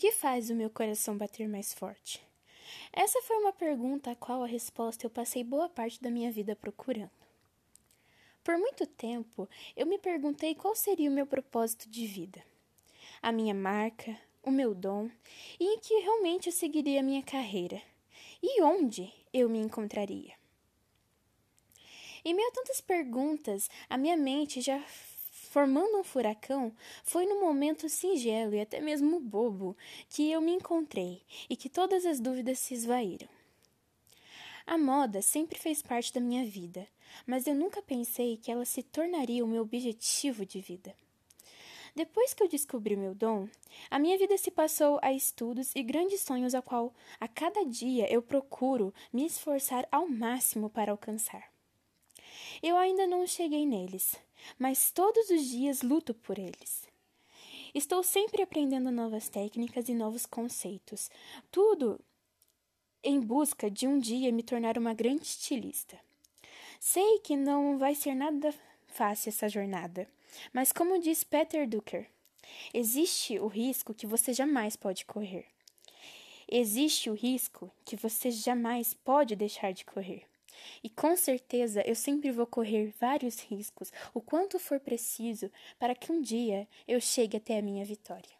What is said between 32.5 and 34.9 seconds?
se esvaíram. A